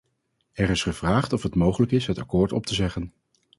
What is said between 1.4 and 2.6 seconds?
het mogelijk is het akkoord